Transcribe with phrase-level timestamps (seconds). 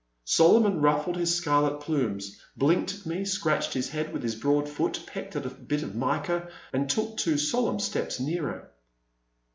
[0.25, 5.03] Solomon ruffled his scarlet plumes, blinked at me, scratched his head with his broad foot,
[5.05, 8.71] pecked at a bit of mica, and took two solemn steps nearer.